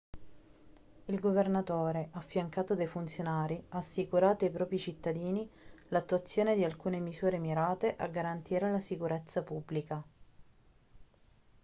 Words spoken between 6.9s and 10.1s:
misure mirate a garantire la sicurezza pubblica